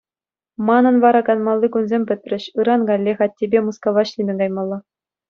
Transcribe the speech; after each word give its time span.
Манӑн 0.67 0.95
вара 1.03 1.19
канмалли 1.27 1.67
кунсем 1.75 2.03
пӗтрӗҫ, 2.11 2.43
ыран 2.63 2.81
каллех 2.89 3.19
аттепе 3.27 3.59
Мускава 3.69 4.01
ӗҫлеме 4.09 4.33
каймалла. 4.41 4.79